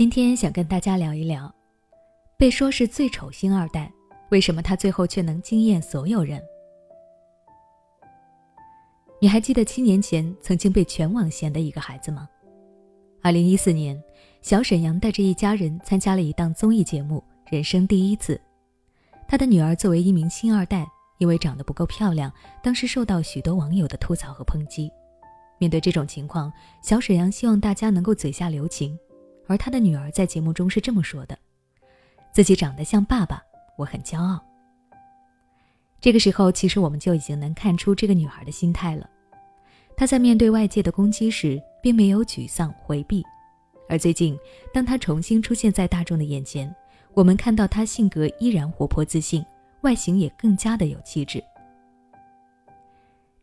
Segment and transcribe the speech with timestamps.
[0.00, 1.54] 今天想跟大家聊一聊，
[2.38, 3.92] 被说是最丑星二代，
[4.30, 6.42] 为什么他最后却能惊艳所有人？
[9.20, 12.26] 你还记得七年前曾经被全网嫌的一个孩子吗？
[13.20, 14.02] 二零一四年，
[14.40, 17.22] 小沈阳带着一家人参加了一档综艺节目
[17.52, 18.34] 《人生第一次》，
[19.28, 20.88] 他的女儿作为一名星二代，
[21.18, 22.32] 因为长得不够漂亮，
[22.62, 24.90] 当时受到许多网友的吐槽和抨击。
[25.58, 26.50] 面对这种情况，
[26.82, 28.98] 小沈阳希望大家能够嘴下留情，
[29.50, 31.36] 而他的女儿在节目中是这么说的
[32.32, 33.42] ：“自己长得像爸爸，
[33.76, 34.40] 我很骄傲。”
[36.00, 39.10] 这个时候，其实我们就已经能看出这个女孩的心态了。
[39.96, 43.24] 她在面对外界的攻击时，并没有沮丧回避，
[43.88, 44.38] 而最近，
[44.72, 46.72] 当她重新出现在大众的眼前，
[47.12, 49.44] 我们看到她性格依然活泼自信，
[49.80, 51.42] 外形也更加的有气质。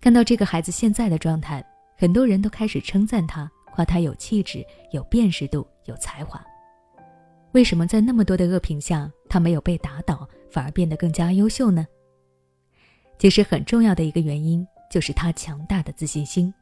[0.00, 1.66] 看到这个孩子现在的状态。
[1.98, 6.42] 很多人都开始称赞他，夸他有气质、有辨识度、有才华。
[7.52, 11.86] 为什么在那么多的恶评下，他没有被打倒，反而变得更加优秀呢？
[13.18, 16.52] 其实很重要的一个原因就是他强大的自信心，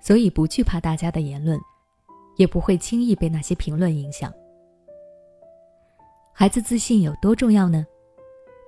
[0.00, 1.58] 所以不惧怕大家的言论，
[2.36, 4.32] 也不会轻易被那些评论影响。
[6.32, 7.84] 孩子自信有多重要呢？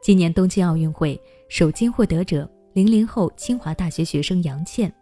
[0.02, 4.92] 今年东京奥运会首金获得者零零后清华大学学生杨倩。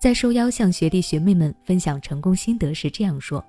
[0.00, 3.44] 在受邀向学弟学妹们分享成功心得时，这样说：“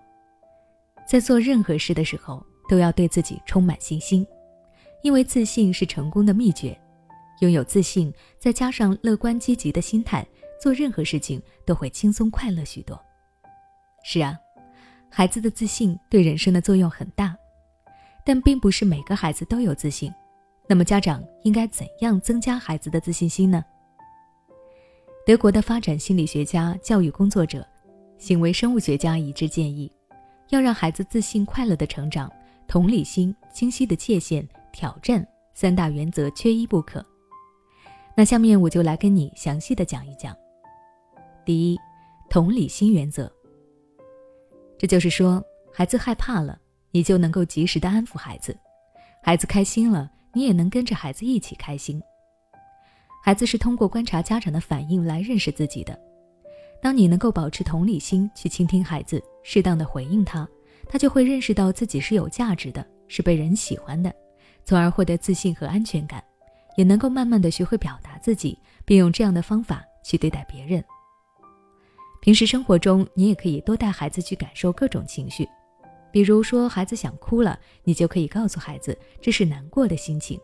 [1.07, 4.27] 在做任何事的时候，都要对自己充满信心，
[5.01, 6.77] 因为自信是成功的秘诀。
[7.39, 10.27] 拥有自信，再加上乐观积极的心态，
[10.61, 13.01] 做任何事情都会轻松快乐许多。”
[14.03, 14.37] 是啊，
[15.09, 17.33] 孩子的自信对人生的作用很大，
[18.25, 20.13] 但并不是每个孩子都有自信。
[20.67, 23.63] 那么，家长应该怎样增加孩子的自信心呢？
[25.23, 27.65] 德国的发展心理学家、教育工作者、
[28.17, 29.91] 行为生物学家一致建议，
[30.49, 32.31] 要让孩子自信快乐的成长，
[32.67, 37.05] 同理心、清晰的界限、挑战三大原则缺一不可。
[38.17, 40.35] 那下面我就来跟你详细的讲一讲。
[41.45, 41.77] 第一，
[42.27, 43.31] 同理心原则。
[44.79, 48.51] 这就是说，孩子害怕了，你就能够及时的安抚孩子；
[49.21, 52.01] 孩子开心了，你也能跟着孩子一起开心。
[53.23, 55.97] 孩子是通过观察家长的反应来认识自己的。
[56.81, 60.47] 当你能够保持同理心去倾听孩子，适当的回应他，
[60.89, 64.11] 他就会认识到自己是有价值的，是被人喜欢的，
[64.65, 66.23] 从而获得自信和安全感，
[66.75, 70.83] 也能够慢慢的学会表达自己，并用这样的方法去对待别人。
[72.21, 75.47] 平时生活中，你也可以多带孩子去感受各种情绪，
[76.11, 80.39] 比如说孩子想哭了，你就可以告诉孩子这是难过的心情；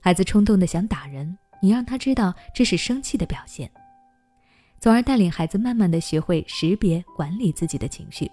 [0.00, 1.38] 孩子冲动的想打人。
[1.60, 3.70] 你让他知道这是生气的表现，
[4.80, 8.30] 从而带领孩子慢慢的学会识别、管理自己的情绪。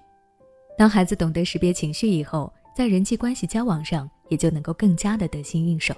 [0.77, 5.93] 当孩子懂得识别情绪以后，在人际关系交往上也就能够更加的得心应手。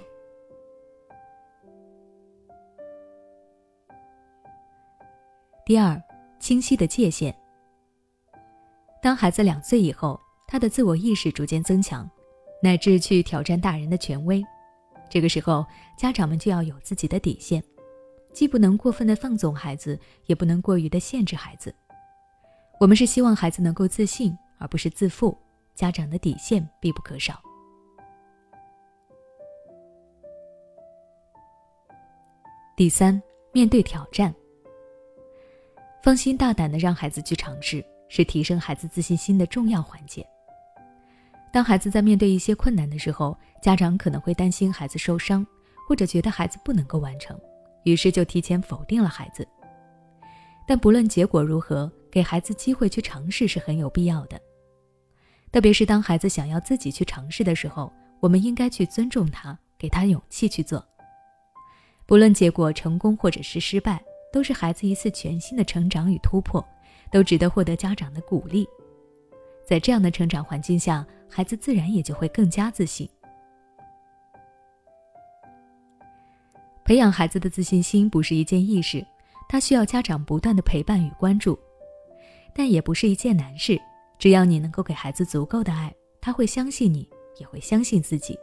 [5.64, 6.00] 第二，
[6.38, 7.34] 清晰的界限。
[9.02, 12.08] 当孩子两岁以后，他的自我意识逐渐增强，
[12.62, 14.44] 乃至去挑战大人的权威。
[15.08, 15.64] 这个时候，
[15.96, 17.62] 家长们就要有自己的底线，
[18.32, 21.74] 既不能过分的放纵孩子，也不能过于的限制孩子。
[22.78, 25.36] 我们是希望孩子能够自信，而不是自负，
[25.74, 27.40] 家长的底线必不可少。
[32.76, 34.34] 第三，面对挑战，
[36.02, 40.26] 放心大胆的让孩子去尝试，是提升孩子自信心的重要环节。
[41.52, 45.46] 当孩子在面对一些困难的时候，家长可能会担心孩子受伤，
[45.88, 47.38] 或者觉得孩子不能够完成，
[47.84, 49.46] 于是就提前否定了孩子。
[50.66, 54.40] 但不论结果如何，给孩子机会去尝试是很有必要的。
[55.52, 57.90] 特别是当孩子想要自己去尝试的时候，
[58.20, 60.84] 我们应该去尊重他，给他勇气去做。
[62.04, 64.02] 不论结果成功或者是失败，
[64.32, 66.62] 都是孩子一次全新的成长与突破，
[67.10, 68.68] 都值得获得家长的鼓励。
[69.64, 73.08] 在这样的成长环境下，孩子自然也就会更加自信。
[76.84, 79.04] 培养孩子的自信心不是一件易事，
[79.48, 81.58] 他需要家长不断的陪伴与关注，
[82.54, 83.80] 但也不是一件难事。
[84.18, 87.08] 只要你能够给孩子足够的爱，他会相信你，
[87.38, 88.38] 也会相信自己。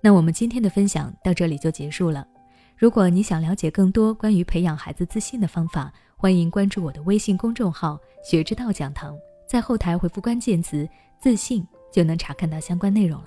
[0.00, 2.26] 那我们今天的分享到这里就结束了。
[2.78, 9.14] 如果你想了解更多关于培养孩子自信的方法，欢迎关注我的微信公众号“学之道讲堂”，
[9.50, 10.88] 在后台回复关键词
[11.18, 13.26] “自信”，就能查看到相关内容了。